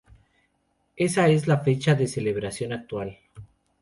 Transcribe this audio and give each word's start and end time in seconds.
Esa 0.95 1.27
es 1.29 1.47
la 1.47 1.59
fecha 1.59 1.93
de 1.93 2.07
celebración 2.07 2.73
actual. 2.73 3.19